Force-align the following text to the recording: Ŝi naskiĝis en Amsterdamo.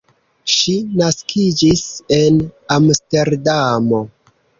Ŝi 0.51 0.71
naskiĝis 1.01 1.83
en 2.15 2.39
Amsterdamo. 2.77 4.01